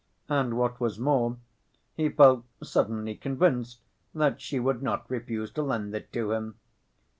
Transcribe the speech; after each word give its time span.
And 0.29 0.57
what 0.57 0.79
was 0.79 0.97
more, 0.97 1.37
he 1.93 2.09
felt 2.09 2.43
suddenly 2.63 3.13
convinced 3.15 3.81
that 4.15 4.41
she 4.41 4.59
would 4.59 4.81
not 4.81 5.07
refuse 5.11 5.51
to 5.51 5.61
lend 5.61 5.93
it 5.93 6.11
to 6.13 6.31
him. 6.31 6.55